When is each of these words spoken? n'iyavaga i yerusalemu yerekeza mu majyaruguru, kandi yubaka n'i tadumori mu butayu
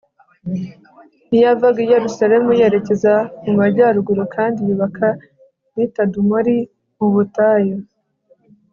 n'iyavaga 1.29 1.79
i 1.85 1.87
yerusalemu 1.93 2.49
yerekeza 2.59 3.13
mu 3.43 3.51
majyaruguru, 3.59 4.23
kandi 4.35 4.59
yubaka 4.67 5.07
n'i 5.73 5.87
tadumori 5.95 6.57
mu 6.97 7.07
butayu 7.13 7.77